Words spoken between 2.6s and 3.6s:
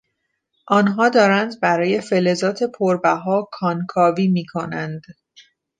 پربها